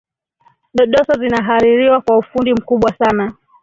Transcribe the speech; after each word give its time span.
dodoso 0.77 1.13
zinahaririwa 1.15 2.01
kwa 2.01 2.17
ufundi 2.17 2.53
mkubwa 2.53 2.93
sana 2.93 3.33